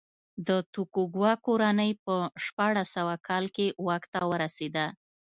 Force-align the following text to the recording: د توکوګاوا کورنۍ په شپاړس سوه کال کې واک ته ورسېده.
د 0.47 0.49
توکوګاوا 0.73 1.31
کورنۍ 1.45 1.91
په 2.05 2.15
شپاړس 2.45 2.87
سوه 2.95 3.15
کال 3.27 3.45
کې 3.55 3.67
واک 3.85 4.03
ته 4.13 4.19
ورسېده. 4.31 4.85